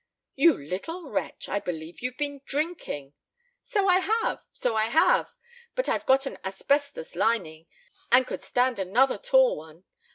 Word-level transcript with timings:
"You 0.33 0.57
little 0.57 1.11
wretch! 1.11 1.47
I 1.47 1.59
believe 1.59 2.01
you've 2.01 2.17
been 2.17 2.41
drinking." 2.43 3.13
"So 3.61 3.87
I 3.87 3.99
have! 3.99 4.43
So 4.51 4.75
I 4.75 4.85
have! 4.85 5.35
But 5.75 5.87
I've 5.87 6.07
got 6.07 6.25
an 6.25 6.39
asbestos 6.43 7.15
lining 7.15 7.67
and 8.11 8.25
could 8.25 8.41
stand 8.41 8.79
another 8.79 9.19
tall 9.19 9.55
one. 9.57 9.83